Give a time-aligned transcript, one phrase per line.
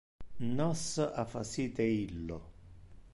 [0.59, 0.85] Nos
[1.17, 2.39] ha facite illo.